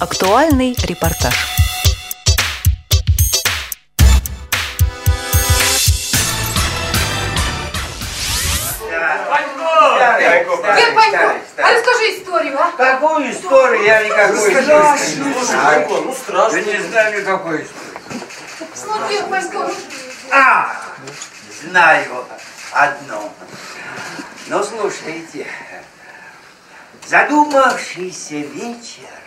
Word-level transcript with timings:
Актуальный 0.00 0.74
репортаж. 0.82 1.34
Дед 10.76 10.94
Панько, 10.94 11.36
а 11.58 11.72
расскажи 11.74 12.18
историю, 12.18 12.58
а? 12.58 12.72
Какую 12.72 13.30
историю? 13.30 13.84
Я 13.84 14.02
никакой 14.04 14.36
истории 14.38 15.34
не 15.34 15.44
знаю. 15.44 15.86
Ну, 15.90 16.14
страшно. 16.14 16.56
Я 16.56 16.78
не 16.78 16.88
знаю 16.88 17.20
никакой 17.20 17.62
истории. 17.62 19.08
Дед 19.10 19.28
Панько, 19.28 19.70
А, 20.32 20.76
знаю 21.62 22.24
одно. 22.72 23.32
Ну, 24.46 24.64
слушайте. 24.64 25.46
Задумавшийся 27.06 28.36
вечер 28.36 29.19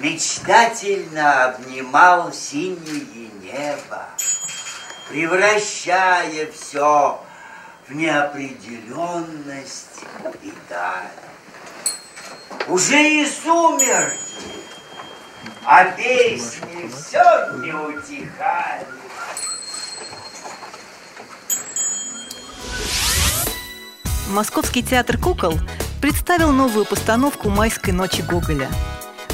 мечтательно 0.00 1.44
обнимал 1.44 2.32
синее 2.32 3.30
небо, 3.42 4.08
превращая 5.08 6.50
все 6.52 7.20
в 7.86 7.94
неопределенность 7.94 10.00
и 10.42 10.52
даль. 10.68 11.08
Уже 12.68 13.02
и 13.02 13.26
сумерки, 13.26 14.16
а 15.64 15.84
песни 15.84 16.88
все 16.88 17.52
не 17.58 17.72
утихали. 17.72 18.86
Московский 24.28 24.84
театр 24.84 25.18
кукол 25.18 25.58
представил 26.00 26.52
новую 26.52 26.84
постановку 26.84 27.50
«Майской 27.50 27.92
ночи 27.92 28.22
Гоголя». 28.22 28.68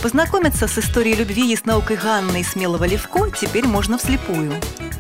Познакомиться 0.03 0.69
с 0.69 0.79
историей 0.79 1.17
любви 1.17 1.51
ясноукой 1.51 1.97
Ганны 1.97 2.41
и 2.41 2.45
смелого 2.45 2.85
Левко 2.85 3.31
теперь 3.31 3.67
можно 3.67 3.99
вслепую. 3.99 4.53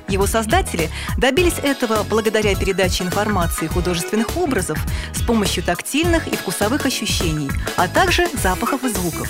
Его 0.09 0.27
создатели 0.27 0.89
добились 1.19 1.59
этого 1.63 2.05
благодаря 2.05 2.55
передаче 2.55 3.05
информации 3.05 3.67
художественных 3.67 4.37
образов 4.37 4.79
с 5.15 5.23
помощью 5.23 5.63
тактильных 5.63 6.29
и 6.29 6.37
вкусовых 6.37 6.87
ощущений, 6.87 7.51
а 7.77 7.89
также 7.89 8.27
запахов 8.43 8.85
и 8.85 8.89
звуков. 8.89 9.29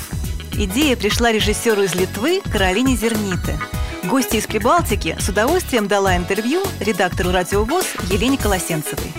Идея 0.52 0.96
пришла 0.96 1.32
режиссеру 1.32 1.82
из 1.82 1.94
Литвы 1.94 2.40
Каролине 2.52 2.96
Зерните. 2.96 3.58
Гостья 4.04 4.38
из 4.38 4.46
Прибалтики 4.46 5.16
с 5.18 5.28
удовольствием 5.28 5.88
дала 5.88 6.16
интервью 6.16 6.62
редактору 6.80 7.32
«Радио 7.32 7.64
ВОЗ» 7.64 7.86
Елене 8.10 8.38
Колосенцевой. 8.38 9.12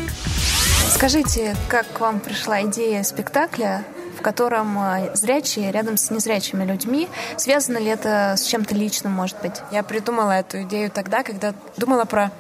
Скажите, 0.90 1.56
как 1.68 1.92
к 1.92 2.00
вам 2.00 2.20
пришла 2.20 2.64
идея 2.64 3.04
спектакля, 3.04 3.84
котором 4.28 4.78
э, 4.78 5.16
зрячие 5.16 5.72
рядом 5.72 5.96
с 5.96 6.12
незрячими 6.12 6.66
людьми? 6.66 7.08
Связано 7.38 7.78
ли 7.78 7.86
это 7.86 8.36
с 8.36 8.44
чем-то 8.44 8.76
личным, 8.76 9.14
может 9.14 9.42
быть? 9.42 9.62
Я 9.72 9.84
придумала 9.84 10.32
эту 10.32 10.64
идею 10.64 10.92
тогда, 10.92 11.24
когда 11.24 11.54
думала 11.78 12.04
про 12.04 12.32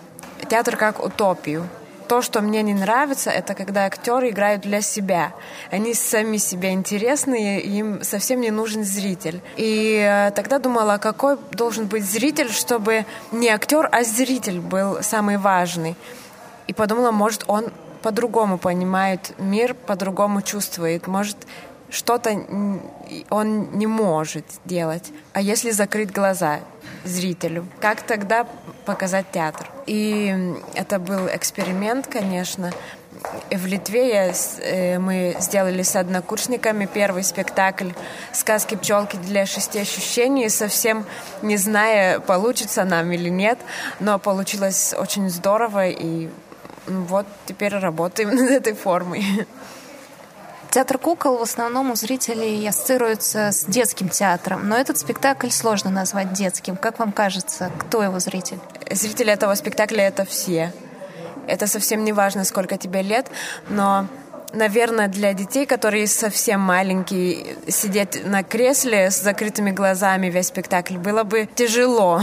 театр 0.49 0.75
как 0.75 1.01
утопию. 1.01 1.69
То, 2.09 2.21
что 2.21 2.41
мне 2.41 2.61
не 2.61 2.73
нравится, 2.73 3.29
это 3.29 3.53
когда 3.53 3.85
актеры 3.85 4.31
играют 4.31 4.63
для 4.63 4.81
себя. 4.81 5.31
Они 5.71 5.93
сами 5.93 6.35
себе 6.35 6.71
интересны, 6.71 7.61
им 7.61 8.03
совсем 8.03 8.41
не 8.41 8.51
нужен 8.51 8.83
зритель. 8.83 9.39
И 9.55 9.97
э, 10.05 10.31
тогда 10.31 10.59
думала, 10.59 10.97
какой 10.97 11.37
должен 11.51 11.85
быть 11.85 12.03
зритель, 12.03 12.51
чтобы 12.51 13.05
не 13.31 13.47
актер, 13.47 13.87
а 13.89 14.03
зритель 14.03 14.59
был 14.59 15.01
самый 15.03 15.37
важный. 15.37 15.95
И 16.67 16.73
подумала, 16.73 17.11
может, 17.11 17.45
он 17.47 17.71
по-другому 18.07 18.57
понимает 18.57 19.33
мир, 19.37 19.73
по-другому 19.73 20.41
чувствует. 20.41 21.07
Может, 21.07 21.35
что-то 21.89 22.31
он 23.29 23.71
не 23.77 23.87
может 23.87 24.45
делать. 24.65 25.11
А 25.33 25.41
если 25.41 25.71
закрыть 25.71 26.11
глаза 26.11 26.59
зрителю? 27.05 27.65
Как 27.79 28.01
тогда 28.01 28.47
показать 28.85 29.25
театр? 29.31 29.69
И 29.85 30.53
это 30.73 30.99
был 30.99 31.27
эксперимент, 31.27 32.07
конечно. 32.07 32.71
В 33.49 33.65
Литве 33.65 34.09
я, 34.09 34.33
э, 34.59 34.99
мы 34.99 35.35
сделали 35.39 35.81
с 35.81 35.95
однокурсниками 35.95 36.85
первый 36.85 37.23
спектакль 37.23 37.89
«Сказки 38.31 38.75
пчелки 38.75 39.15
для 39.15 39.45
шести 39.45 39.79
ощущений», 39.79 40.49
совсем 40.49 41.05
не 41.41 41.57
зная, 41.57 42.19
получится 42.19 42.83
нам 42.83 43.11
или 43.11 43.29
нет, 43.29 43.57
но 43.99 44.19
получилось 44.19 44.93
очень 44.97 45.29
здорово, 45.29 45.89
и 45.89 46.29
вот 46.85 47.25
теперь 47.45 47.75
работаем 47.75 48.29
над 48.35 48.51
этой 48.51 48.73
формой. 48.73 49.47
Театр 50.77 50.99
кукол 50.99 51.37
в 51.37 51.41
основном 51.41 51.89
у 51.89 51.95
зрителей 51.95 52.69
ассоциируется 52.69 53.51
с 53.51 53.63
детским 53.63 54.09
театром, 54.09 54.69
но 54.69 54.77
этот 54.77 54.99
спектакль 54.99 55.49
сложно 55.49 55.89
назвать 55.89 56.33
детским. 56.33 56.75
Как 56.75 56.99
вам 56.99 57.13
кажется, 57.13 57.71
кто 57.79 58.03
его 58.03 58.19
зритель? 58.19 58.59
Зрители 58.91 59.33
этого 59.33 59.55
спектакля— 59.55 60.03
это 60.07 60.23
все. 60.23 60.71
Это 61.47 61.65
совсем 61.65 62.03
не 62.03 62.13
важно, 62.13 62.43
сколько 62.43 62.77
тебе 62.77 63.01
лет, 63.01 63.25
но 63.69 64.05
наверное, 64.53 65.07
для 65.07 65.33
детей, 65.33 65.65
которые 65.65 66.05
совсем 66.05 66.59
маленькие, 66.61 67.57
сидеть 67.67 68.23
на 68.25 68.43
кресле 68.43 69.09
с 69.09 69.19
закрытыми 69.19 69.71
глазами 69.71 70.27
весь 70.27 70.47
спектакль 70.47 70.97
было 70.97 71.23
бы 71.23 71.49
тяжело. 71.55 72.21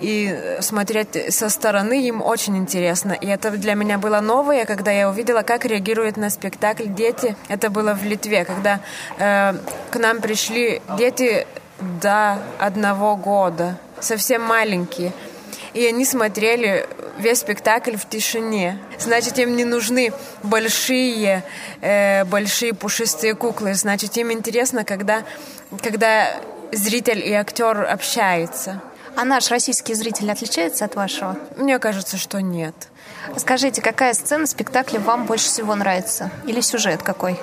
И 0.00 0.56
смотреть 0.60 1.34
со 1.34 1.48
стороны 1.50 2.06
им 2.06 2.22
очень 2.22 2.56
интересно. 2.56 3.12
И 3.12 3.26
это 3.26 3.50
для 3.50 3.74
меня 3.74 3.98
было 3.98 4.20
новое, 4.20 4.64
когда 4.64 4.90
я 4.90 5.08
увидела, 5.08 5.42
как 5.42 5.64
реагируют 5.64 6.16
на 6.16 6.30
спектакль 6.30 6.86
дети. 6.86 7.36
Это 7.48 7.70
было 7.70 7.94
в 7.94 8.02
Литве, 8.04 8.44
когда 8.44 8.80
э, 9.18 9.54
к 9.90 9.96
нам 9.96 10.20
пришли 10.20 10.80
дети 10.96 11.46
до 12.00 12.38
одного 12.58 13.16
года, 13.16 13.78
совсем 14.00 14.42
маленькие. 14.42 15.12
И 15.72 15.86
они 15.86 16.04
смотрели 16.04 16.86
весь 17.18 17.40
спектакль 17.40 17.96
в 17.96 18.08
тишине. 18.08 18.78
Значит, 18.98 19.38
им 19.38 19.54
не 19.54 19.64
нужны 19.64 20.12
большие, 20.42 21.44
э, 21.80 22.24
большие 22.24 22.74
пушистые 22.74 23.34
куклы. 23.34 23.74
Значит, 23.74 24.16
им 24.16 24.32
интересно, 24.32 24.84
когда, 24.84 25.22
когда 25.82 26.40
зритель 26.72 27.24
и 27.24 27.32
актер 27.32 27.84
общаются. 27.84 28.80
А 29.20 29.24
наш 29.26 29.50
российский 29.50 29.92
зритель 29.92 30.32
отличается 30.32 30.86
от 30.86 30.94
вашего? 30.94 31.36
Мне 31.58 31.78
кажется, 31.78 32.16
что 32.16 32.40
нет. 32.40 32.74
Скажите, 33.36 33.82
какая 33.82 34.14
сцена 34.14 34.46
спектакля 34.46 34.98
вам 34.98 35.26
больше 35.26 35.44
всего 35.44 35.74
нравится? 35.74 36.30
Или 36.46 36.62
сюжет 36.62 37.02
какой? 37.02 37.38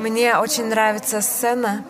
Мне 0.00 0.36
очень 0.36 0.64
нравится 0.64 1.20
сцена, 1.20 1.84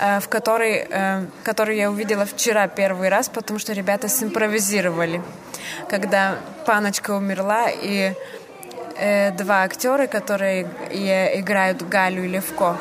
э, 0.00 0.18
в 0.18 0.28
которой, 0.28 0.84
э, 0.90 1.26
которую 1.44 1.76
я 1.76 1.92
увидела 1.92 2.26
вчера 2.26 2.66
первый 2.66 3.08
раз, 3.08 3.28
потому 3.28 3.60
что 3.60 3.72
ребята 3.72 4.08
симпровизировали 4.08 5.22
когда 5.88 6.36
паночка 6.66 7.12
умерла, 7.12 7.66
и 7.70 8.14
э, 8.96 9.30
два 9.30 9.62
актера, 9.62 10.08
которые 10.08 10.62
играют 11.38 11.88
Галю 11.88 12.24
и 12.24 12.28
Левко, 12.28 12.76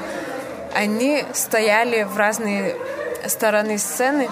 они 0.74 1.24
стояли 1.34 2.04
в 2.04 2.18
разные 2.18 2.76
стороны 3.28 3.78
сцены 3.78 4.30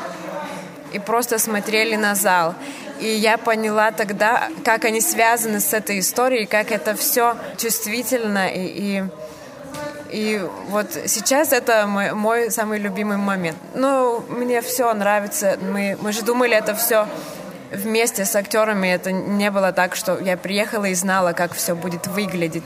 и 0.93 0.99
просто 0.99 1.39
смотрели 1.39 1.95
на 1.95 2.15
зал. 2.15 2.55
И 2.99 3.07
я 3.07 3.37
поняла 3.37 3.91
тогда, 3.91 4.49
как 4.63 4.85
они 4.85 5.01
связаны 5.01 5.59
с 5.59 5.73
этой 5.73 5.99
историей, 5.99 6.45
как 6.45 6.71
это 6.71 6.95
все 6.95 7.35
чувствительно. 7.57 8.47
И, 8.47 8.65
и, 8.65 9.03
и 10.09 10.41
вот 10.69 10.87
сейчас 11.05 11.53
это 11.53 11.85
мой, 11.87 12.13
мой 12.13 12.51
самый 12.51 12.79
любимый 12.79 13.17
момент. 13.17 13.57
Ну, 13.75 14.23
мне 14.29 14.61
все 14.61 14.91
нравится. 14.93 15.57
Мы, 15.61 15.97
мы 16.01 16.11
же 16.11 16.23
думали, 16.23 16.55
это 16.55 16.73
все 16.73 17.07
вместе 17.71 18.25
с 18.25 18.35
актерами 18.35 18.87
это 18.87 19.11
не 19.11 19.51
было 19.51 19.71
так, 19.71 19.95
что 19.95 20.17
я 20.19 20.37
приехала 20.37 20.85
и 20.85 20.93
знала, 20.93 21.33
как 21.33 21.53
все 21.53 21.75
будет 21.75 22.07
выглядеть. 22.07 22.63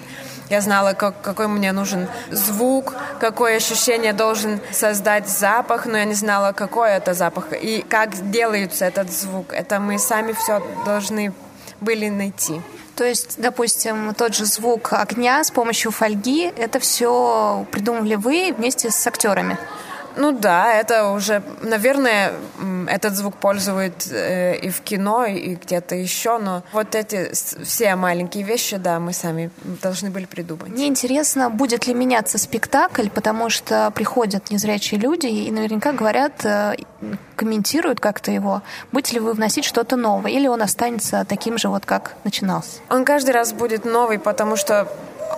Я 0.49 0.59
знала, 0.59 0.93
как, 0.93 1.21
какой 1.21 1.47
мне 1.47 1.71
нужен 1.71 2.09
звук, 2.29 2.93
какое 3.21 3.55
ощущение 3.55 4.11
должен 4.11 4.59
создать 4.71 5.29
запах, 5.29 5.85
но 5.85 5.97
я 5.97 6.03
не 6.03 6.13
знала, 6.13 6.51
какой 6.51 6.91
это 6.91 7.13
запах 7.13 7.53
и 7.53 7.85
как 7.87 8.31
делается 8.31 8.83
этот 8.83 9.11
звук. 9.11 9.53
Это 9.53 9.79
мы 9.79 9.97
сами 9.97 10.33
все 10.33 10.61
должны 10.85 11.33
были 11.79 12.09
найти. 12.09 12.61
То 12.95 13.05
есть, 13.05 13.41
допустим, 13.41 14.13
тот 14.13 14.35
же 14.35 14.45
звук 14.45 14.91
огня 14.91 15.43
с 15.43 15.51
помощью 15.51 15.91
фольги, 15.91 16.51
это 16.57 16.79
все 16.79 17.65
придумали 17.71 18.15
вы 18.15 18.53
вместе 18.55 18.91
с 18.91 19.07
актерами? 19.07 19.57
Ну 20.15 20.31
да, 20.31 20.73
это 20.73 21.11
уже, 21.11 21.41
наверное, 21.61 22.33
этот 22.87 23.15
звук 23.15 23.35
пользуют 23.35 24.07
э, 24.11 24.57
и 24.57 24.69
в 24.69 24.81
кино, 24.81 25.25
и 25.25 25.55
где-то 25.55 25.95
еще, 25.95 26.37
но 26.37 26.63
вот 26.73 26.95
эти 26.95 27.31
все 27.63 27.95
маленькие 27.95 28.43
вещи, 28.43 28.77
да, 28.77 28.99
мы 28.99 29.13
сами 29.13 29.51
должны 29.81 30.09
были 30.09 30.25
придумать. 30.25 30.69
Мне 30.69 30.87
интересно, 30.87 31.49
будет 31.49 31.87
ли 31.87 31.93
меняться 31.93 32.37
спектакль, 32.37 33.09
потому 33.09 33.49
что 33.49 33.91
приходят 33.91 34.51
незрячие 34.51 34.99
люди 34.99 35.27
и 35.27 35.51
наверняка 35.51 35.91
говорят, 35.93 36.45
э, 36.45 36.75
комментируют 37.35 37.99
как-то 37.99 38.31
его. 38.31 38.61
Будете 38.91 39.15
ли 39.15 39.19
вы 39.19 39.33
вносить 39.33 39.65
что-то 39.65 39.95
новое, 39.95 40.31
или 40.31 40.47
он 40.47 40.61
останется 40.61 41.25
таким 41.27 41.57
же, 41.57 41.69
вот 41.69 41.85
как 41.85 42.15
начинался? 42.23 42.79
Он 42.89 43.05
каждый 43.05 43.31
раз 43.31 43.53
будет 43.53 43.85
новый, 43.85 44.19
потому 44.19 44.55
что 44.55 44.87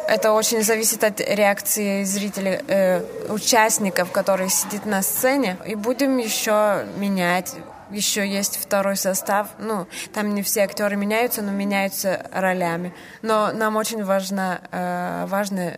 это 0.08 0.34
очень 0.34 0.64
зависит 0.64 1.04
от 1.04 1.20
реакции 1.20 2.04
зрителей, 2.04 2.60
э, 2.68 3.02
участников, 3.30 4.12
которые 4.12 4.50
сидят 4.50 4.86
на 4.86 5.02
сцене. 5.02 5.58
И 5.66 5.76
будем 5.76 6.18
еще 6.18 6.86
менять 6.98 7.56
еще 7.94 8.28
есть 8.28 8.58
второй 8.58 8.98
состав. 8.98 9.50
Ну, 9.60 9.88
там 10.14 10.34
не 10.34 10.42
все 10.42 10.62
актеры 10.62 10.96
меняются, 10.96 11.42
но 11.42 11.52
меняются 11.52 12.26
ролями. 12.32 12.94
Но 13.22 13.52
нам 13.52 13.76
очень 13.76 14.04
важно, 14.04 14.62
э, 14.72 15.26
важно, 15.28 15.78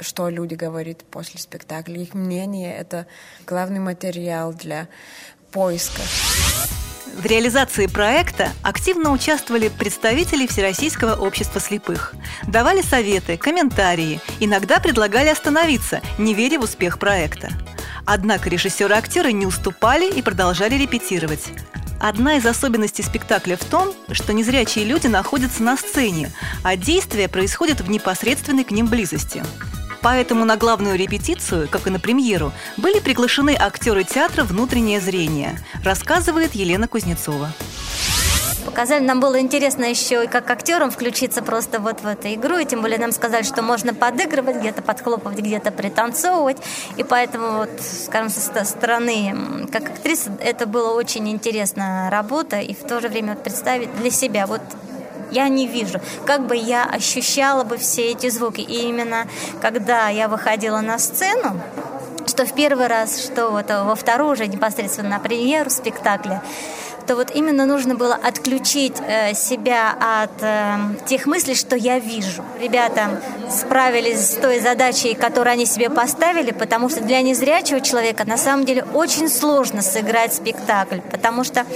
что 0.00 0.28
люди 0.28 0.54
говорят 0.54 1.04
после 1.04 1.38
спектакля. 1.38 2.00
Их 2.00 2.14
мнение— 2.14 2.74
это 2.78 3.06
главный 3.46 3.80
материал 3.80 4.52
для 4.52 4.88
поиска. 5.50 6.02
В 7.16 7.26
реализации 7.26 7.86
проекта 7.86 8.50
активно 8.62 9.12
участвовали 9.12 9.68
представители 9.68 10.46
Всероссийского 10.46 11.14
общества 11.14 11.60
слепых. 11.60 12.14
Давали 12.46 12.82
советы, 12.82 13.36
комментарии, 13.36 14.20
иногда 14.38 14.78
предлагали 14.80 15.28
остановиться, 15.28 16.00
не 16.18 16.34
веря 16.34 16.58
в 16.58 16.64
успех 16.64 16.98
проекта. 16.98 17.50
Однако 18.06 18.48
режиссеры 18.48 18.94
и 18.94 18.98
актеры 18.98 19.32
не 19.32 19.44
уступали 19.44 20.10
и 20.10 20.22
продолжали 20.22 20.76
репетировать. 20.76 21.48
Одна 22.00 22.36
из 22.36 22.46
особенностей 22.46 23.02
спектакля 23.02 23.56
в 23.56 23.64
том, 23.64 23.92
что 24.12 24.32
незрячие 24.32 24.86
люди 24.86 25.06
находятся 25.06 25.62
на 25.62 25.76
сцене, 25.76 26.32
а 26.62 26.76
действие 26.76 27.28
происходит 27.28 27.82
в 27.82 27.90
непосредственной 27.90 28.64
к 28.64 28.70
ним 28.70 28.86
близости. 28.86 29.42
Поэтому 30.02 30.44
на 30.44 30.56
главную 30.56 30.96
репетицию, 30.96 31.68
как 31.68 31.86
и 31.86 31.90
на 31.90 32.00
премьеру, 32.00 32.52
были 32.76 33.00
приглашены 33.00 33.56
актеры 33.58 34.04
театра 34.04 34.44
«Внутреннее 34.44 35.00
зрение», 35.00 35.58
рассказывает 35.84 36.54
Елена 36.54 36.88
Кузнецова. 36.88 37.50
Показали, 38.64 39.02
нам 39.02 39.20
было 39.20 39.40
интересно 39.40 39.84
еще 39.84 40.24
и 40.24 40.26
как 40.26 40.50
актерам 40.50 40.90
включиться 40.90 41.42
просто 41.42 41.80
вот 41.80 42.02
в 42.02 42.06
эту 42.06 42.28
игру, 42.34 42.58
и 42.58 42.66
тем 42.66 42.82
более 42.82 42.98
нам 42.98 43.10
сказали, 43.10 43.42
что 43.42 43.62
можно 43.62 43.94
подыгрывать, 43.94 44.56
где-то 44.56 44.82
подхлопывать, 44.82 45.38
где-то 45.38 45.70
пританцовывать, 45.70 46.58
и 46.96 47.02
поэтому 47.02 47.58
вот, 47.58 47.70
скажем, 47.80 48.28
со 48.28 48.64
стороны 48.64 49.66
как 49.72 49.88
актрисы 49.88 50.30
это 50.40 50.66
было 50.66 50.92
очень 50.92 51.28
интересная 51.30 52.10
работа, 52.10 52.60
и 52.60 52.74
в 52.74 52.86
то 52.86 53.00
же 53.00 53.08
время 53.08 53.34
вот 53.34 53.42
представить 53.42 53.94
для 53.96 54.10
себя 54.10 54.46
вот 54.46 54.60
я 55.30 55.48
не 55.48 55.66
вижу. 55.66 56.00
Как 56.26 56.46
бы 56.46 56.56
я 56.56 56.84
ощущала 56.84 57.64
бы 57.64 57.76
все 57.76 58.10
эти 58.10 58.28
звуки. 58.30 58.60
И 58.60 58.88
именно 58.88 59.26
когда 59.60 60.08
я 60.08 60.28
выходила 60.28 60.80
на 60.80 60.98
сцену, 60.98 61.60
что 62.26 62.46
в 62.46 62.52
первый 62.52 62.86
раз, 62.86 63.22
что 63.24 63.50
вот 63.50 63.70
во 63.70 63.94
вторую 63.94 64.32
уже 64.32 64.46
непосредственно 64.46 65.08
на 65.08 65.18
премьеру 65.18 65.70
спектакля, 65.70 66.42
то 67.06 67.16
вот 67.16 67.34
именно 67.34 67.66
нужно 67.66 67.96
было 67.96 68.14
отключить 68.14 68.96
э, 69.00 69.34
себя 69.34 69.96
от 70.22 70.42
э, 70.42 70.76
тех 71.06 71.26
мыслей, 71.26 71.56
что 71.56 71.74
я 71.74 71.98
вижу. 71.98 72.44
Ребята 72.60 73.20
справились 73.50 74.20
с 74.20 74.34
той 74.36 74.60
задачей, 74.60 75.14
которую 75.14 75.54
они 75.54 75.66
себе 75.66 75.90
поставили, 75.90 76.52
потому 76.52 76.88
что 76.88 77.00
для 77.00 77.20
незрячего 77.22 77.80
человека 77.80 78.24
на 78.28 78.36
самом 78.36 78.64
деле 78.64 78.84
очень 78.94 79.28
сложно 79.28 79.82
сыграть 79.82 80.34
спектакль, 80.34 81.00
потому 81.10 81.42
что 81.42 81.66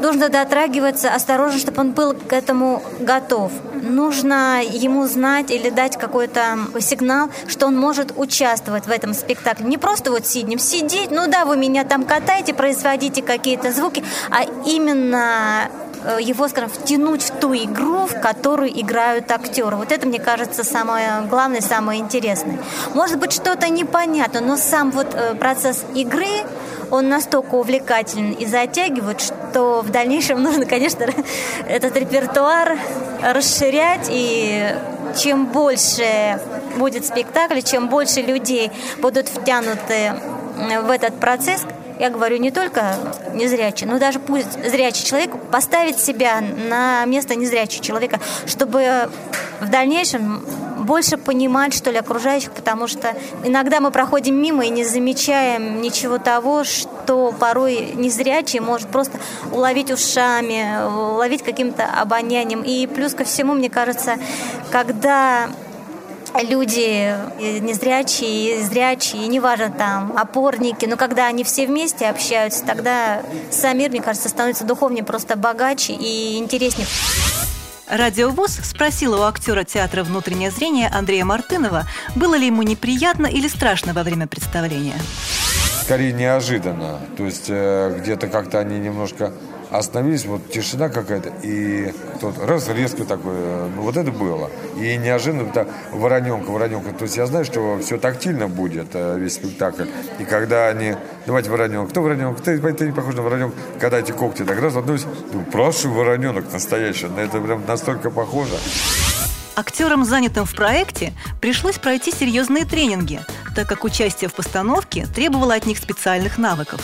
нужно 0.00 0.28
дотрагиваться 0.28 1.12
осторожно, 1.12 1.58
чтобы 1.58 1.80
он 1.80 1.92
был 1.92 2.14
к 2.14 2.32
этому 2.32 2.82
готов. 3.00 3.52
Нужно 3.82 4.62
ему 4.62 5.06
знать 5.06 5.50
или 5.50 5.70
дать 5.70 5.98
какой-то 5.98 6.58
сигнал, 6.80 7.30
что 7.48 7.66
он 7.66 7.76
может 7.76 8.12
участвовать 8.16 8.86
в 8.86 8.90
этом 8.90 9.14
спектакле. 9.14 9.66
Не 9.66 9.78
просто 9.78 10.10
вот 10.10 10.26
сидим, 10.26 10.58
сидеть, 10.58 11.10
ну 11.10 11.28
да, 11.28 11.44
вы 11.44 11.56
меня 11.56 11.84
там 11.84 12.04
катаете, 12.04 12.54
производите 12.54 13.22
какие-то 13.22 13.72
звуки, 13.72 14.04
а 14.30 14.44
именно 14.66 15.68
э, 16.04 16.18
его, 16.20 16.48
скажем, 16.48 16.70
втянуть 16.70 17.22
в 17.22 17.30
ту 17.40 17.54
игру, 17.54 18.06
в 18.06 18.20
которую 18.20 18.70
играют 18.80 19.30
актеры. 19.30 19.76
Вот 19.76 19.92
это, 19.92 20.06
мне 20.06 20.20
кажется, 20.20 20.64
самое 20.64 21.22
главное, 21.28 21.60
самое 21.60 22.00
интересное. 22.00 22.58
Может 22.94 23.18
быть, 23.18 23.32
что-то 23.32 23.68
непонятно, 23.68 24.40
но 24.40 24.56
сам 24.56 24.90
вот 24.90 25.14
э, 25.14 25.34
процесс 25.34 25.84
игры, 25.94 26.44
он 26.92 27.08
настолько 27.08 27.54
увлекателен 27.54 28.32
и 28.32 28.44
затягивает, 28.44 29.22
что 29.22 29.80
в 29.80 29.90
дальнейшем 29.90 30.42
нужно, 30.42 30.66
конечно, 30.66 31.06
этот 31.66 31.96
репертуар 31.96 32.78
расширять. 33.22 34.08
И 34.10 34.76
чем 35.16 35.46
больше 35.46 36.38
будет 36.76 37.06
спектакль, 37.06 37.60
чем 37.62 37.88
больше 37.88 38.20
людей 38.20 38.70
будут 38.98 39.28
втянуты 39.28 40.12
в 40.82 40.90
этот 40.90 41.18
процесс, 41.18 41.64
я 41.98 42.10
говорю 42.10 42.36
не 42.36 42.50
только 42.50 42.96
незрячий, 43.32 43.86
но 43.86 43.98
даже 43.98 44.18
пусть 44.18 44.52
зрячий 44.52 45.04
человек 45.04 45.30
поставить 45.50 45.98
себя 45.98 46.40
на 46.40 47.04
место 47.06 47.36
незрячего 47.36 47.82
человека, 47.82 48.20
чтобы 48.46 49.08
в 49.60 49.70
дальнейшем 49.70 50.44
больше 50.82 51.16
понимать, 51.16 51.74
что 51.74 51.90
ли, 51.90 51.98
окружающих, 51.98 52.52
потому 52.52 52.86
что 52.86 53.14
иногда 53.44 53.80
мы 53.80 53.90
проходим 53.90 54.40
мимо 54.40 54.64
и 54.64 54.68
не 54.68 54.84
замечаем 54.84 55.80
ничего 55.80 56.18
того, 56.18 56.64
что 56.64 57.32
порой 57.38 57.92
незрячий 57.94 58.60
может 58.60 58.88
просто 58.88 59.18
уловить 59.50 59.90
ушами, 59.90 60.84
уловить 61.14 61.42
каким-то 61.42 61.84
обонянием. 61.84 62.62
И 62.62 62.86
плюс 62.86 63.14
ко 63.14 63.24
всему, 63.24 63.54
мне 63.54 63.70
кажется, 63.70 64.16
когда 64.70 65.48
люди 66.40 67.14
незрячие, 67.60 68.60
и 68.60 68.62
зрячие, 68.62 69.26
неважно 69.26 69.70
там, 69.70 70.14
опорники, 70.16 70.86
но 70.86 70.96
когда 70.96 71.26
они 71.26 71.44
все 71.44 71.66
вместе 71.66 72.06
общаются, 72.06 72.64
тогда 72.64 73.22
сам 73.50 73.76
мир, 73.78 73.90
мне 73.90 74.00
кажется, 74.00 74.28
становится 74.28 74.64
духовнее, 74.64 75.04
просто 75.04 75.36
богаче 75.36 75.92
и 75.92 76.38
интереснее. 76.38 76.86
Радиовоз 77.92 78.58
спросила 78.62 79.18
у 79.18 79.22
актера 79.24 79.64
театра 79.64 80.02
«Внутреннее 80.02 80.50
зрение» 80.50 80.88
Андрея 80.88 81.26
Мартынова, 81.26 81.86
было 82.16 82.36
ли 82.36 82.46
ему 82.46 82.62
неприятно 82.62 83.26
или 83.26 83.48
страшно 83.48 83.92
во 83.92 84.02
время 84.02 84.26
представления. 84.26 84.94
Скорее 85.82 86.14
неожиданно. 86.14 87.00
То 87.18 87.26
есть 87.26 87.46
э, 87.48 87.94
где-то 88.00 88.28
как-то 88.28 88.60
они 88.60 88.78
немножко 88.78 89.34
остановились, 89.72 90.26
вот 90.26 90.50
тишина 90.50 90.88
какая-то, 90.88 91.32
и 91.42 91.92
тот 92.20 92.38
раз 92.38 92.68
резко 92.68 93.04
такой, 93.04 93.34
э, 93.34 93.68
ну 93.74 93.82
вот 93.82 93.96
это 93.96 94.10
было. 94.12 94.50
И 94.76 94.96
неожиданно 94.96 95.48
это 95.48 95.66
вороненка, 95.92 96.50
вороненка. 96.50 96.92
То 96.92 97.04
есть 97.04 97.16
я 97.16 97.26
знаю, 97.26 97.44
что 97.44 97.78
все 97.80 97.98
тактильно 97.98 98.48
будет, 98.48 98.88
э, 98.92 99.18
весь 99.18 99.34
спектакль. 99.34 99.86
И 100.18 100.24
когда 100.24 100.68
они, 100.68 100.94
давайте 101.26 101.50
вороненок, 101.50 101.90
кто 101.90 102.02
вороненок, 102.02 102.40
ты, 102.40 102.58
ты 102.58 102.86
не 102.86 102.92
похож 102.92 103.14
на 103.14 103.22
вороненка, 103.22 103.56
когда 103.80 103.98
эти 103.98 104.12
когти 104.12 104.42
так 104.44 104.60
раз 104.60 104.76
одну, 104.76 104.96
ну, 105.32 105.44
просто 105.50 105.88
вороненок 105.88 106.52
настоящий, 106.52 107.06
на 107.06 107.20
это 107.20 107.40
прям 107.40 107.64
настолько 107.66 108.10
похоже. 108.10 108.54
Актерам, 109.56 110.04
занятым 110.04 110.44
в 110.46 110.54
проекте, 110.54 111.12
пришлось 111.40 111.78
пройти 111.78 112.10
серьезные 112.10 112.64
тренинги, 112.64 113.20
так 113.54 113.68
как 113.68 113.84
участие 113.84 114.28
в 114.28 114.34
постановке 114.34 115.06
требовало 115.06 115.54
от 115.54 115.66
них 115.66 115.78
специальных 115.78 116.38
навыков. 116.38 116.80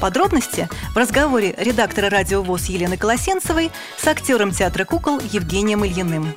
Подробности 0.00 0.68
в 0.94 0.96
разговоре 0.96 1.54
редактора 1.58 2.08
«Радио 2.08 2.42
ВОЗ» 2.42 2.66
Елены 2.66 2.96
Колосенцевой 2.96 3.70
с 3.98 4.06
актером 4.06 4.50
театра 4.50 4.86
кукол 4.86 5.20
Евгением 5.20 5.84
Ильиным. 5.84 6.32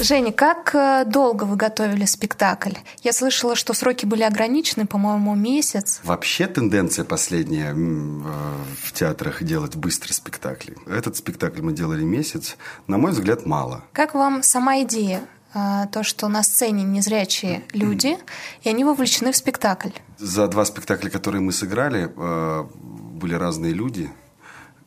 Женя, 0.00 0.30
как 0.30 0.72
э, 0.76 1.04
долго 1.04 1.42
вы 1.42 1.56
готовили 1.56 2.04
спектакль? 2.04 2.74
Я 3.02 3.12
слышала, 3.12 3.56
что 3.56 3.74
сроки 3.74 4.06
были 4.06 4.22
ограничены, 4.22 4.86
по-моему, 4.86 5.34
месяц. 5.34 6.00
Вообще 6.04 6.46
тенденция 6.46 7.04
последняя 7.04 7.74
в 7.74 8.92
театрах 8.92 9.42
делать 9.42 9.74
быстрые 9.74 10.14
спектакли. 10.14 10.76
Этот 10.86 11.16
спектакль 11.16 11.62
мы 11.62 11.72
делали 11.72 12.04
месяц. 12.04 12.56
На 12.86 12.96
мой 12.98 13.10
взгляд, 13.10 13.44
мало. 13.44 13.82
Как 13.92 14.14
вам 14.14 14.44
сама 14.44 14.82
идея? 14.82 15.22
Э, 15.54 15.86
то, 15.90 16.02
что 16.02 16.28
на 16.28 16.42
сцене 16.42 16.84
незрячие 16.84 17.62
люди, 17.72 18.18
и 18.62 18.68
они 18.68 18.84
вовлечены 18.84 19.32
в 19.32 19.36
спектакль. 19.36 19.90
За 20.18 20.46
два 20.46 20.64
спектакля, 20.64 21.08
которые 21.08 21.40
мы 21.40 21.52
сыграли, 21.52 22.12
э, 22.14 22.64
были 22.74 23.34
разные 23.34 23.72
люди. 23.72 24.10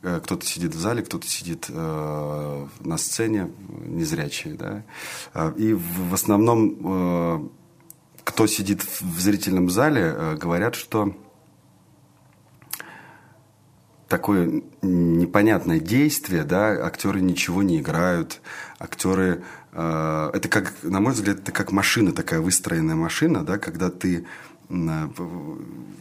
Э, 0.02 0.20
кто-то 0.22 0.46
сидит 0.46 0.74
в 0.74 0.78
зале, 0.78 1.02
кто-то 1.02 1.26
сидит 1.26 1.68
на 1.68 2.96
сцене, 2.96 3.50
незрячие. 3.86 4.54
Да? 4.54 4.82
И 5.56 5.74
в 5.74 6.14
основном, 6.14 7.50
кто 8.24 8.46
сидит 8.46 8.82
в 8.82 9.20
зрительном 9.20 9.68
зале, 9.70 10.36
говорят, 10.40 10.74
что 10.74 11.14
такое 14.12 14.62
непонятное 14.82 15.80
действие, 15.80 16.44
да, 16.44 16.84
актеры 16.84 17.20
ничего 17.20 17.62
не 17.62 17.80
играют, 17.80 18.40
актеры 18.78 19.42
Э, 19.72 20.30
это 20.32 20.48
как, 20.48 20.74
на 20.82 21.00
мой 21.00 21.12
взгляд, 21.12 21.40
это 21.40 21.52
как 21.52 21.72
машина, 21.72 22.12
такая 22.12 22.40
выстроенная 22.40 22.94
машина, 22.94 23.44
да, 23.44 23.58
когда 23.58 23.90
ты 23.90 24.26
э, 24.68 25.08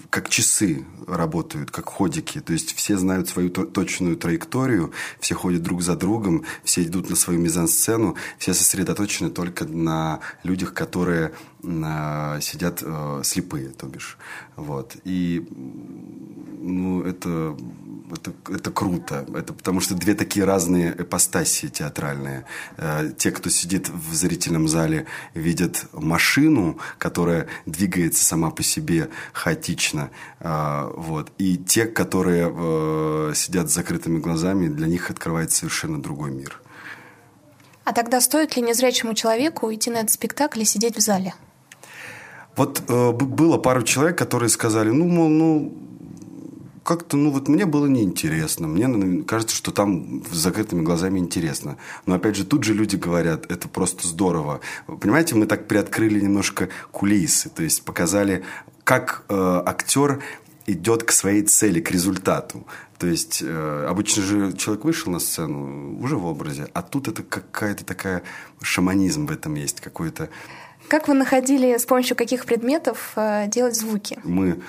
как 0.10 0.30
часы 0.30 0.86
работают, 1.08 1.72
как 1.72 1.86
ходики. 1.86 2.41
То 2.41 2.53
есть 2.53 2.75
все 2.75 2.98
знают 2.98 3.30
свою 3.30 3.50
точную 3.50 4.18
траекторию, 4.18 4.91
все 5.20 5.36
ходят 5.36 5.63
друг 5.63 5.82
за 5.82 5.96
другом, 5.96 6.44
все 6.63 6.84
идут 6.84 7.10
на 7.10 7.15
свою 7.15 7.39
мизансцену, 7.39 8.18
все 8.38 8.53
сосредоточены 8.53 9.30
только 9.30 9.65
на 9.65 10.20
людях, 10.44 10.74
которые 10.74 11.32
сидят 11.63 12.82
э, 12.82 13.22
слепые, 13.24 13.70
то 13.70 13.86
бишь. 13.86 14.18
Вот. 14.56 14.96
И 15.03 15.46
ну, 15.50 17.03
это 17.03 17.56
это, 18.12 18.34
это 18.50 18.72
круто. 18.72 19.25
Это 19.34 19.53
потому 19.53 19.80
что 19.80 19.96
две 19.96 20.15
такие 20.15 20.46
разные 20.46 20.91
эпостасии 20.91 21.68
театральные. 21.68 22.46
Э, 22.77 23.12
те, 23.18 23.32
кто 23.32 23.50
сидит 23.50 23.89
в 23.89 24.13
зрительном 24.13 24.68
зале, 24.68 25.06
видят 25.34 25.86
машину, 25.94 26.77
которая 26.98 27.48
двигается 27.65 28.24
сама 28.24 28.50
по 28.50 28.63
себе 28.63 29.10
хаотично. 29.34 30.10
Э, 30.39 30.91
вот. 30.96 31.32
И 31.38 31.58
те, 31.58 31.86
которые 31.86 33.36
сидят 33.36 33.70
с 33.70 33.74
закрытыми 33.74 34.20
глазами, 34.20 34.68
для 34.68 34.88
них 34.88 35.10
открывается 35.10 35.60
совершенно 35.60 36.01
другой 36.01 36.32
мир. 36.32 36.60
А 37.84 37.94
тогда 37.94 38.22
стоит 38.22 38.56
ли 38.56 38.62
незрячему 38.62 39.13
человеку 39.13 39.74
идти 39.74 39.89
на 39.89 39.98
этот 39.98 40.12
спектакль 40.12 40.62
и 40.62 40.65
сидеть 40.65 40.98
в 40.98 41.01
зале? 41.01 41.34
Вот 42.55 42.84
э, 42.88 43.12
было 43.12 43.58
пару 43.58 43.84
человек, 43.84 44.17
которые 44.17 44.50
сказали, 44.50 44.89
ну, 44.89 45.05
мол, 45.05 45.29
ну, 45.29 45.74
как-то, 46.84 47.15
ну, 47.15 47.31
вот 47.31 47.48
мне 47.48 47.65
было 47.65 47.86
неинтересно. 47.86 48.67
Мне 48.67 49.24
кажется, 49.24 49.55
что 49.55 49.72
там 49.72 50.24
с 50.31 50.36
закрытыми 50.36 50.81
глазами 50.81 51.20
интересно. 51.20 51.77
Но, 52.05 52.15
опять 52.15 52.36
же, 52.36 52.46
тут 52.46 52.63
же 52.63 52.74
люди 52.74 52.96
говорят, 52.96 53.50
это 53.51 53.67
просто 53.67 54.08
здорово. 54.08 54.62
Понимаете, 54.88 55.36
мы 55.36 55.46
так 55.46 55.67
приоткрыли 55.67 56.20
немножко 56.20 56.70
кулисы. 56.91 57.50
То 57.50 57.63
есть, 57.63 57.84
показали, 57.86 58.43
как 58.84 59.24
э, 59.29 59.63
актер 59.65 60.22
идет 60.65 61.03
к 61.03 61.12
своей 61.12 61.43
цели, 61.43 61.79
к 61.79 61.91
результату. 61.91 62.65
То 62.98 63.08
есть 63.08 63.41
э, 63.43 63.86
обычно 63.89 64.22
же 64.22 64.53
человек 64.53 64.86
вышел 64.86 65.12
на 65.12 65.20
сцену 65.20 66.00
уже 66.00 66.15
в 66.15 66.25
образе, 66.25 66.67
а 66.74 66.84
тут 66.84 67.08
это 67.08 67.24
какая-то 67.24 67.84
такая 67.84 68.22
шаманизм 68.62 69.25
в 69.25 69.31
этом 69.31 69.55
есть, 69.55 69.81
какой-то 69.81 70.29
как 70.91 71.07
вы 71.07 71.13
находили, 71.13 71.77
с 71.77 71.86
помощью 71.86 72.17
каких 72.17 72.45
предметов 72.45 73.13
э, 73.15 73.48
делать 73.48 73.77
звуки? 73.77 74.19
Мы 74.25 74.60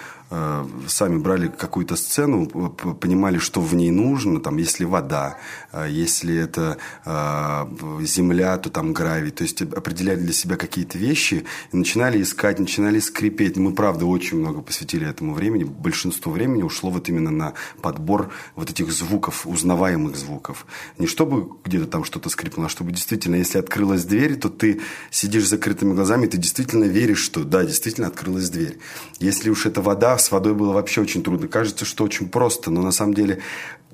сами 0.89 1.19
брали 1.19 1.49
какую-то 1.49 1.97
сцену, 1.97 2.47
понимали, 2.47 3.39
что 3.39 3.61
в 3.61 3.75
ней 3.75 3.91
нужно, 3.91 4.41
там, 4.41 4.57
если 4.57 4.85
вода, 4.85 5.37
э, 5.73 5.89
если 5.91 6.35
это 6.37 6.79
э, 7.05 8.05
земля, 8.05 8.57
то 8.59 8.71
там 8.71 8.93
гравий, 8.93 9.31
то 9.31 9.43
есть 9.43 9.61
определяли 9.62 10.21
для 10.21 10.33
себя 10.33 10.57
какие-то 10.57 10.99
вещи 10.99 11.45
и 11.73 11.77
начинали 11.77 12.23
искать, 12.23 12.59
начинали 12.59 13.01
скрипеть. 13.01 13.57
Мы, 13.57 13.75
правда, 13.75 14.07
очень 14.07 14.39
много 14.39 14.62
посвятили 14.62 15.09
этому 15.09 15.35
времени, 15.35 15.65
большинство 15.65 16.33
времени 16.33 16.62
ушло 16.62 16.91
вот 16.91 17.09
именно 17.09 17.31
на 17.31 17.53
подбор 17.83 18.31
вот 18.57 18.71
этих 18.71 18.91
звуков, 18.93 19.47
узнаваемых 19.47 20.17
звуков. 20.17 20.67
Не 20.99 21.07
чтобы 21.07 21.57
где-то 21.65 21.87
там 21.87 22.05
что-то 22.05 22.29
скрипнуло, 22.31 22.67
а 22.67 22.71
чтобы 22.71 22.93
действительно, 22.93 23.37
если 23.37 23.59
открылась 23.59 24.05
дверь, 24.05 24.37
то 24.37 24.49
ты 24.49 24.81
сидишь 25.11 25.47
с 25.47 25.51
закрытыми 25.51 25.95
глазами, 25.95 26.27
ты 26.27 26.39
действительно 26.39 26.85
веришь, 26.85 27.21
что 27.21 27.45
да, 27.45 27.65
действительно 27.65 28.07
открылась 28.07 28.49
дверь. 28.51 28.79
Если 29.19 29.51
уж 29.51 29.67
это 29.67 29.83
вода, 29.83 30.17
с 30.23 30.31
водой 30.31 30.55
было 30.55 30.73
вообще 30.73 31.00
очень 31.00 31.23
трудно. 31.23 31.49
Кажется, 31.49 31.85
что 31.85 32.05
очень 32.05 32.29
просто, 32.29 32.71
но 32.71 32.83
на 32.83 32.93
самом 32.93 33.14
деле 33.14 33.43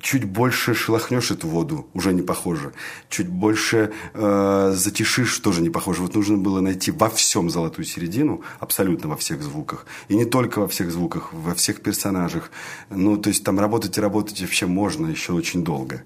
чуть 0.01 0.25
больше 0.25 0.75
шелохнешь 0.75 1.31
эту 1.31 1.49
воду, 1.49 1.87
уже 1.95 2.13
не 2.13 2.23
похоже. 2.23 2.73
Чуть 3.09 3.29
больше 3.29 3.93
э, 4.15 4.73
затишишь, 4.75 5.39
тоже 5.39 5.61
не 5.63 5.71
похоже. 5.71 6.03
Вот 6.03 6.15
нужно 6.15 6.39
было 6.39 6.61
найти 6.61 6.91
во 6.91 7.09
всем 7.09 7.51
золотую 7.51 7.85
середину, 7.85 8.43
абсолютно 8.61 9.09
во 9.09 9.17
всех 9.17 9.43
звуках. 9.43 9.87
И 10.09 10.17
не 10.17 10.25
только 10.25 10.61
во 10.61 10.69
всех 10.69 10.91
звуках, 10.91 11.33
во 11.33 11.55
всех 11.55 11.81
персонажах. 11.81 12.51
Ну, 12.91 13.17
то 13.17 13.29
есть 13.29 13.45
там 13.45 13.59
работать 13.59 13.99
и 13.99 14.01
работать 14.01 14.41
вообще 14.41 14.67
можно 14.67 15.07
еще 15.09 15.33
очень 15.33 15.65
долго. 15.65 16.03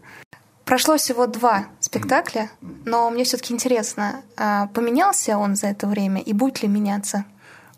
Прошло 0.64 0.96
всего 0.96 1.26
два 1.26 1.66
спектакля, 1.80 2.50
но 2.84 3.10
мне 3.10 3.24
все-таки 3.24 3.52
интересно, 3.52 4.22
а 4.36 4.68
поменялся 4.68 5.36
он 5.36 5.56
за 5.56 5.66
это 5.66 5.86
время 5.86 6.22
и 6.22 6.32
будет 6.32 6.62
ли 6.62 6.68
меняться? 6.68 7.24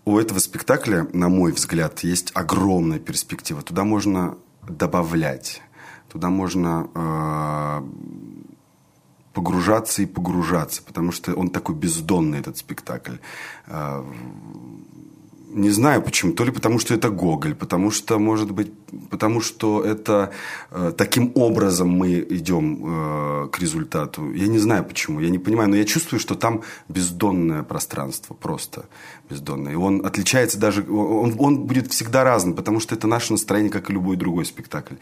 У 0.05 0.19
этого 0.19 0.39
спектакля, 0.39 1.07
на 1.13 1.29
мой 1.29 1.53
взгляд, 1.53 2.01
есть 2.01 2.31
огромная 2.35 2.99
перспектива. 2.99 3.63
Туда 3.63 3.85
можно 3.85 4.37
добавлять, 4.69 5.63
туда 6.13 6.29
можно 6.29 6.91
э, 6.95 7.83
погружаться 9.33 10.03
и 10.03 10.07
погружаться, 10.07 10.83
потому 10.83 11.11
что 11.11 11.35
он 11.35 11.49
такой 11.49 11.75
бездонный, 11.75 12.39
этот 12.39 12.59
спектакль. 12.59 13.17
Э, 13.67 14.05
не 15.55 15.71
знаю 15.71 16.03
почему. 16.03 16.33
То 16.33 16.45
ли 16.45 16.51
потому, 16.51 16.79
что 16.79 16.95
это 16.95 17.09
Гоголь, 17.11 17.55
потому 17.55 17.91
что, 17.91 18.19
может 18.19 18.51
быть, 18.51 18.73
потому 19.11 19.41
что 19.41 19.83
это 19.85 20.31
э, 20.71 20.93
таким 20.97 21.33
образом 21.35 21.89
мы 21.89 22.21
идем 22.21 22.85
э, 22.87 23.49
к 23.49 23.59
результату. 23.61 24.33
Я 24.33 24.49
не 24.49 24.59
знаю 24.59 24.85
почему, 24.85 25.21
я 25.21 25.31
не 25.31 25.39
понимаю, 25.39 25.71
но 25.71 25.77
я 25.77 25.85
чувствую, 25.85 26.21
что 26.21 26.35
там 26.35 26.63
бездонное 26.89 27.63
пространство, 27.63 28.35
просто 28.35 28.87
бездонное. 29.31 29.73
И 29.73 29.77
он 29.77 30.05
отличается 30.05 30.59
даже, 30.59 30.83
он, 30.83 31.35
он 31.39 31.65
будет 31.65 31.93
всегда 31.93 32.25
разным, 32.25 32.55
потому 32.55 32.81
что 32.81 32.95
это 32.95 33.07
наше 33.07 33.33
настроение, 33.33 33.71
как 33.71 33.91
и 33.91 33.93
любой 33.93 34.17
другой 34.17 34.45
спектакль. 34.45 34.97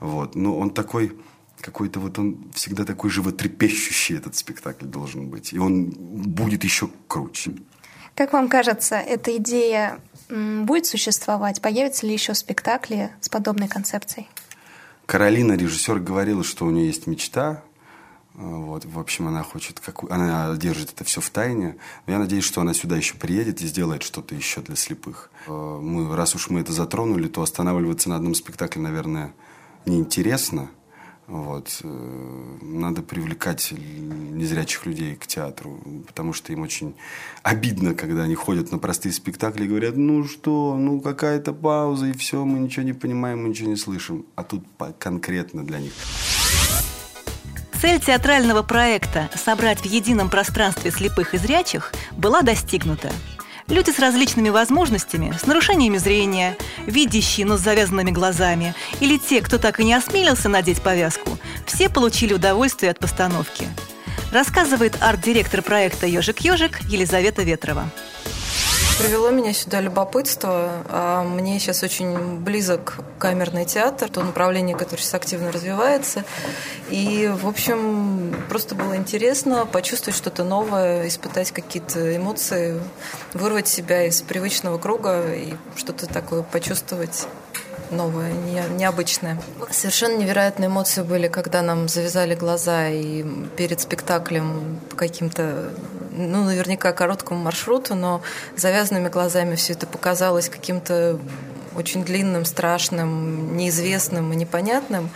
Вот. 0.00 0.34
Но 0.34 0.58
он 0.58 0.70
такой 0.70 1.12
какой-то 1.60 2.00
вот 2.00 2.18
он 2.18 2.50
всегда 2.54 2.84
такой 2.84 3.10
животрепещущий 3.10 4.16
этот 4.16 4.36
спектакль 4.36 4.86
должен 4.86 5.28
быть. 5.28 5.52
И 5.52 5.58
он 5.58 5.90
будет 5.90 6.64
еще 6.64 6.88
круче. 7.08 7.52
Как 8.18 8.32
вам 8.32 8.48
кажется, 8.48 8.96
эта 8.96 9.36
идея 9.36 10.00
будет 10.28 10.86
существовать? 10.86 11.62
Появятся 11.62 12.04
ли 12.04 12.12
еще 12.12 12.34
спектакли 12.34 13.12
с 13.20 13.28
подобной 13.28 13.68
концепцией? 13.68 14.26
Каролина, 15.06 15.52
режиссер, 15.52 16.00
говорила, 16.00 16.42
что 16.42 16.64
у 16.66 16.70
нее 16.70 16.88
есть 16.88 17.06
мечта. 17.06 17.62
Вот, 18.34 18.84
в 18.84 18.98
общем, 18.98 19.28
она 19.28 19.44
хочет, 19.44 19.78
какую, 19.78 20.12
она 20.12 20.52
держит 20.56 20.92
это 20.94 21.04
все 21.04 21.20
в 21.20 21.30
тайне. 21.30 21.76
Но 22.06 22.14
я 22.14 22.18
надеюсь, 22.18 22.42
что 22.42 22.60
она 22.60 22.74
сюда 22.74 22.96
еще 22.96 23.14
приедет 23.14 23.62
и 23.62 23.68
сделает 23.68 24.02
что-то 24.02 24.34
еще 24.34 24.62
для 24.62 24.74
слепых. 24.74 25.30
Э, 25.46 25.52
мы, 25.52 26.16
раз 26.16 26.34
уж 26.34 26.50
мы 26.50 26.58
это 26.58 26.72
затронули, 26.72 27.28
то 27.28 27.40
останавливаться 27.42 28.08
на 28.08 28.16
одном 28.16 28.34
спектакле, 28.34 28.82
наверное, 28.82 29.32
неинтересно. 29.86 30.70
Вот. 31.28 31.80
Э, 31.84 32.58
надо 32.62 33.02
привлекать 33.02 33.72
незрячих 33.72 34.86
людей 34.86 35.14
к 35.14 35.26
театру, 35.26 35.78
потому 36.06 36.32
что 36.32 36.54
им 36.54 36.62
очень 36.62 36.94
обидно, 37.42 37.94
когда 37.94 38.22
они 38.22 38.34
ходят 38.34 38.72
на 38.72 38.78
простые 38.78 39.12
спектакли 39.12 39.66
и 39.66 39.68
говорят, 39.68 39.94
ну 39.96 40.24
что, 40.24 40.74
ну 40.76 41.00
какая-то 41.00 41.52
пауза, 41.52 42.06
и 42.06 42.12
все, 42.14 42.44
мы 42.46 42.58
ничего 42.58 42.82
не 42.82 42.94
понимаем, 42.94 43.42
мы 43.42 43.50
ничего 43.50 43.68
не 43.68 43.76
слышим. 43.76 44.24
А 44.36 44.42
тут 44.42 44.64
конкретно 44.98 45.64
для 45.66 45.80
них. 45.80 45.92
Цель 47.80 48.00
театрального 48.00 48.62
проекта 48.62 49.30
«Собрать 49.36 49.80
в 49.80 49.84
едином 49.84 50.30
пространстве 50.30 50.90
слепых 50.90 51.34
и 51.34 51.38
зрячих» 51.38 51.92
была 52.16 52.40
достигнута– 52.40 53.12
Люди 53.68 53.90
с 53.90 53.98
различными 53.98 54.48
возможностями, 54.48 55.34
с 55.38 55.46
нарушениями 55.46 55.98
зрения, 55.98 56.56
видящие, 56.86 57.44
но 57.44 57.58
с 57.58 57.60
завязанными 57.60 58.10
глазами, 58.10 58.74
или 59.00 59.18
те, 59.18 59.42
кто 59.42 59.58
так 59.58 59.78
и 59.78 59.84
не 59.84 59.92
осмелился 59.92 60.48
надеть 60.48 60.80
повязку, 60.80 61.38
все 61.66 61.90
получили 61.90 62.32
удовольствие 62.32 62.90
от 62.90 62.98
постановки. 62.98 63.66
Рассказывает 64.32 64.96
арт-директор 65.00 65.60
проекта 65.60 66.06
«Ежик-ежик» 66.06 66.80
Елизавета 66.88 67.42
Ветрова. 67.42 67.90
Привело 68.98 69.30
меня 69.30 69.52
сюда 69.52 69.80
любопытство. 69.80 70.82
А 70.88 71.22
мне 71.22 71.60
сейчас 71.60 71.84
очень 71.84 72.38
близок 72.38 72.96
камерный 73.20 73.64
театр, 73.64 74.08
то 74.10 74.24
направление, 74.24 74.76
которое 74.76 75.00
сейчас 75.00 75.14
активно 75.14 75.52
развивается. 75.52 76.24
И, 76.90 77.32
в 77.32 77.46
общем, 77.46 78.34
просто 78.48 78.74
было 78.74 78.96
интересно 78.96 79.66
почувствовать 79.66 80.16
что-то 80.16 80.42
новое, 80.42 81.06
испытать 81.06 81.52
какие-то 81.52 82.16
эмоции, 82.16 82.80
вырвать 83.34 83.68
себя 83.68 84.04
из 84.04 84.20
привычного 84.22 84.78
круга 84.78 85.32
и 85.32 85.54
что-то 85.76 86.06
такое 86.06 86.42
почувствовать 86.42 87.28
новое, 87.90 88.32
не, 88.32 88.62
необычное. 88.76 89.40
Совершенно 89.70 90.18
невероятные 90.18 90.66
эмоции 90.66 91.02
были, 91.02 91.28
когда 91.28 91.62
нам 91.62 91.88
завязали 91.88 92.34
глаза 92.34 92.88
и 92.88 93.24
перед 93.56 93.80
спектаклем 93.80 94.80
каким-то 94.96 95.70
ну, 96.18 96.44
наверняка 96.44 96.92
короткому 96.92 97.40
маршруту, 97.40 97.94
но 97.94 98.20
завязанными 98.56 99.08
глазами 99.08 99.54
все 99.54 99.72
это 99.72 99.86
показалось 99.86 100.48
каким-то 100.48 101.18
очень 101.76 102.04
длинным, 102.04 102.44
страшным, 102.44 103.56
неизвестным 103.56 104.32
и 104.32 104.36
непонятным. 104.36 105.10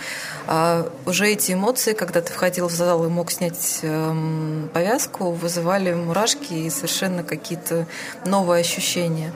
А 0.46 0.88
уже 1.06 1.28
эти 1.28 1.52
эмоции, 1.52 1.92
когда 1.92 2.20
ты 2.20 2.32
входил 2.32 2.68
в 2.68 2.72
зал 2.72 3.04
и 3.04 3.08
мог 3.08 3.32
снять 3.32 3.80
эм, 3.82 4.70
повязку, 4.72 5.32
вызывали 5.32 5.92
мурашки 5.92 6.54
и 6.54 6.70
совершенно 6.70 7.24
какие-то 7.24 7.86
новые 8.24 8.60
ощущения. 8.60 9.32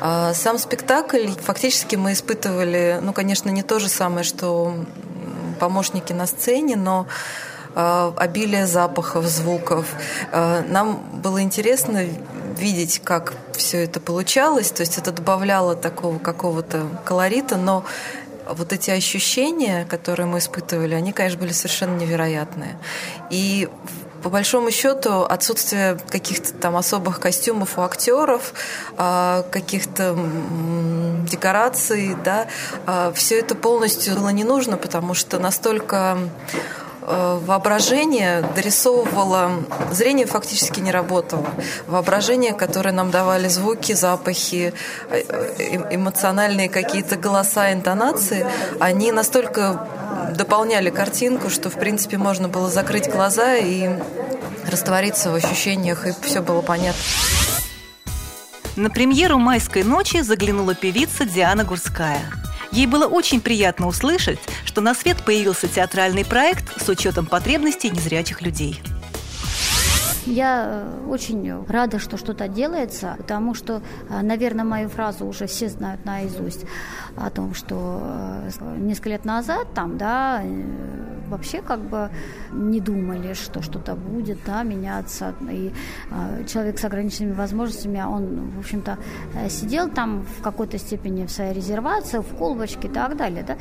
А 0.00 0.32
сам 0.34 0.58
спектакль, 0.58 1.26
фактически 1.42 1.96
мы 1.96 2.12
испытывали, 2.12 3.00
ну, 3.02 3.12
конечно, 3.12 3.50
не 3.50 3.62
то 3.62 3.80
же 3.80 3.88
самое, 3.88 4.22
что 4.22 4.74
помощники 5.58 6.12
на 6.12 6.26
сцене, 6.26 6.76
но 6.76 7.08
Э, 7.08 7.08
обилие 7.74 8.66
запахов, 8.66 9.26
звуков. 9.26 9.86
Э, 10.32 10.62
нам 10.68 11.02
было 11.22 11.42
интересно 11.42 12.04
видеть, 12.56 13.00
как 13.04 13.34
все 13.52 13.84
это 13.84 14.00
получалось. 14.00 14.70
То 14.70 14.80
есть 14.80 14.98
это 14.98 15.12
добавляло 15.12 15.76
такого 15.76 16.18
какого-то 16.18 16.88
колорита, 17.04 17.56
но 17.56 17.84
вот 18.48 18.72
эти 18.72 18.90
ощущения, 18.90 19.84
которые 19.84 20.26
мы 20.26 20.38
испытывали, 20.38 20.94
они, 20.94 21.12
конечно, 21.12 21.38
были 21.38 21.52
совершенно 21.52 21.96
невероятные. 21.96 22.78
И 23.30 23.68
по 24.22 24.30
большому 24.30 24.72
счету 24.72 25.22
отсутствие 25.22 25.98
каких-то 26.10 26.52
там 26.54 26.76
особых 26.76 27.20
костюмов 27.20 27.78
у 27.78 27.82
актеров, 27.82 28.52
а, 28.96 29.44
каких-то 29.52 30.18
декораций, 31.30 32.16
да, 32.24 32.48
все 33.14 33.38
это 33.38 33.54
полностью 33.54 34.16
было 34.16 34.30
не 34.30 34.42
нужно, 34.42 34.76
потому 34.76 35.14
что 35.14 35.38
настолько 35.38 36.18
Э, 36.50 36.87
воображение 37.08 38.42
дорисовывало, 38.54 39.64
зрение 39.92 40.26
фактически 40.26 40.80
не 40.80 40.90
работало. 40.90 41.46
Воображение, 41.86 42.52
которое 42.52 42.92
нам 42.92 43.10
давали 43.10 43.48
звуки, 43.48 43.92
запахи, 43.92 44.72
э, 45.10 45.22
э, 45.28 45.94
эмоциональные 45.94 46.68
какие-то 46.68 47.16
голоса, 47.16 47.72
интонации, 47.72 48.46
они 48.80 49.12
настолько 49.12 49.88
дополняли 50.36 50.90
картинку, 50.90 51.50
что, 51.50 51.70
в 51.70 51.74
принципе, 51.74 52.18
можно 52.18 52.48
было 52.48 52.70
закрыть 52.70 53.10
глаза 53.10 53.56
и 53.56 53.88
раствориться 54.70 55.30
в 55.30 55.34
ощущениях, 55.34 56.06
и 56.06 56.12
все 56.22 56.42
было 56.42 56.60
понятно. 56.60 57.00
На 58.76 58.90
премьеру 58.90 59.38
«Майской 59.38 59.82
ночи» 59.82 60.20
заглянула 60.20 60.74
певица 60.74 61.24
Диана 61.24 61.64
Гурская– 61.64 62.20
Ей 62.72 62.86
было 62.86 63.06
очень 63.06 63.40
приятно 63.40 63.86
услышать, 63.86 64.38
что 64.64 64.80
на 64.80 64.94
свет 64.94 65.18
появился 65.24 65.68
театральный 65.68 66.24
проект 66.24 66.82
с 66.82 66.88
учетом 66.88 67.26
потребностей 67.26 67.90
незрячих 67.90 68.42
людей. 68.42 68.80
Я 70.28 70.84
э, 70.84 71.08
очень 71.08 71.64
рада, 71.66 71.98
что 71.98 72.18
что-то 72.18 72.48
делается, 72.48 73.14
потому 73.16 73.54
что, 73.54 73.80
э, 74.10 74.22
наверное, 74.22 74.64
мою 74.64 74.88
фразу 74.88 75.24
уже 75.24 75.46
все 75.46 75.68
знают 75.68 76.04
наизусть 76.04 76.66
о 77.16 77.30
том, 77.30 77.54
что 77.54 78.00
э, 78.60 78.76
несколько 78.78 79.08
лет 79.08 79.24
назад 79.24 79.68
там, 79.74 79.96
да, 79.96 80.42
вообще 81.28 81.62
как 81.62 81.80
бы 81.80 82.10
не 82.52 82.80
думали, 82.80 83.32
что 83.32 83.62
что-то 83.62 83.94
будет, 83.94 84.38
да, 84.46 84.62
меняться. 84.62 85.34
И 85.50 85.72
человек 86.46 86.78
с 86.78 86.84
ограниченными 86.84 87.34
возможностями, 87.34 88.02
он, 88.02 88.50
в 88.56 88.58
общем-то, 88.58 88.98
сидел 89.48 89.90
там 89.90 90.22
в 90.38 90.42
какой-то 90.42 90.78
степени 90.78 91.26
в 91.26 91.30
своей 91.30 91.52
резервации, 91.52 92.18
в 92.18 92.34
колбочке 92.36 92.88
и 92.88 92.90
так 92.90 93.16
далее, 93.16 93.44
да. 93.46 93.56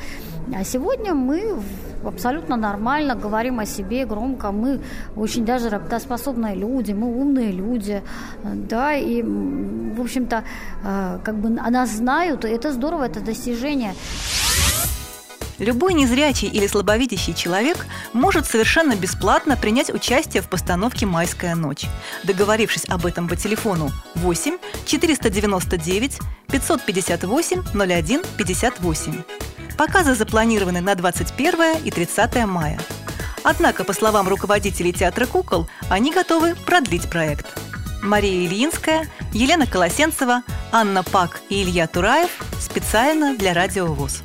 А 0.57 0.63
сегодня 0.63 1.13
мы 1.13 1.59
абсолютно 2.06 2.56
нормально 2.56 3.16
говорим 3.16 3.60
о 3.60 3.66
себе 3.66 4.06
громко, 4.06 4.51
мы 4.51 4.80
очень 5.16 5.46
даже 5.46 5.70
работоспособные 5.70 6.56
люди, 6.56 6.94
мы 6.94 7.08
умные 7.08 7.51
люди, 7.51 8.01
да, 8.44 8.96
и, 8.96 9.22
в 9.22 10.01
общем-то, 10.01 10.44
э, 10.84 11.20
как 11.24 11.36
бы 11.36 11.60
о 11.60 11.70
нас 11.70 11.89
знают, 11.92 12.46
и 12.46 12.50
это 12.50 12.72
здорово, 12.72 13.04
это 13.04 13.22
достижение. 13.22 13.94
Любой 15.60 15.94
незрячий 15.94 16.48
или 16.48 16.68
слабовидящий 16.68 17.34
человек 17.34 17.86
может 18.13 18.46
совершенно 18.46 18.96
бесплатно 18.96 19.58
принять 19.58 19.89
участие 19.89 20.44
в 20.44 20.50
постановке 20.50 21.06
«Майская 21.08 21.56
ночь», 21.56 21.86
договорившись 22.24 22.86
об 22.88 23.06
этом 23.06 23.27
по 23.27 23.36
телефону 23.36 23.89
8 24.16 24.58
499 24.86 26.20
558 26.48 27.63
01 27.74 28.22
58. 28.38 29.47
Показы 29.77 30.15
запланированы 30.15 30.81
на 30.81 30.96
21 30.96 31.84
и 31.86 31.91
30 31.91 32.46
мая. 32.46 32.79
Однако, 33.43 33.84
по 33.84 33.93
словам 33.93 34.27
руководителей 34.27 34.91
театра 34.91 35.27
кукол, 35.27 35.67
они 35.89 36.12
готовы 36.12 36.55
продлить 36.55 37.10
проект. 37.10 37.46
Мария 38.01 38.48
Ильинская, 38.48 39.07
Елена 39.34 39.67
Колосенцева, 39.67 40.43
Анна 40.72 41.03
Пак 41.03 41.41
и 41.50 41.62
Илья 41.62 41.88
Тураев 41.88 42.31
специально 42.60 43.38
для 43.38 43.53
Радио 43.53 43.86
ВОЗ. 43.86 44.24